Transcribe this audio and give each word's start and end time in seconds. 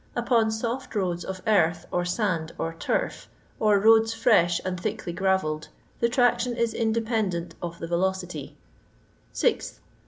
Upon 0.15 0.49
soft 0.49 0.95
roads 0.95 1.23
of 1.23 1.43
earth, 1.45 1.85
or 1.91 2.05
sand, 2.05 2.53
or 2.57 2.73
turf, 2.73 3.29
or 3.59 3.79
roads 3.79 4.15
frinh 4.15 4.59
and 4.65 4.79
thickly 4.79 5.13
gravelled, 5.13 5.67
the 5.99 6.09
traction 6.09 6.57
is 6.57 6.73
independent 6.73 7.53
of 7.61 7.77
the 7.77 7.85
velocity. 7.87 8.57
6th. 9.31 9.73